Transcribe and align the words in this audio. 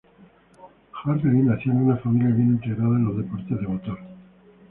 Hartley 0.93 1.43
nació 1.43 1.73
en 1.73 1.83
una 1.83 1.95
familia 1.97 2.33
bien 2.33 2.53
integrada 2.53 2.95
en 2.97 3.05
los 3.05 3.17
deportes 3.17 3.61
de 3.61 3.67
motor. 3.67 3.99